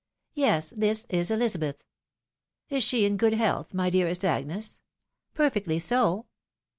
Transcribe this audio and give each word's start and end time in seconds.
"Yes: 0.33 0.71
this 0.71 1.05
is 1.09 1.29
Elizabeth." 1.29 1.83
'(Is 2.71 2.83
she 2.83 3.05
in 3.05 3.17
good 3.17 3.35
health, 3.35 3.71
my 3.71 3.91
dearest 3.91 4.25
Agnes? 4.25 4.79
""Perfectly 5.35 5.77
so." 5.77 6.25